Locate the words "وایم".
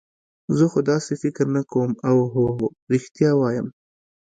3.37-3.67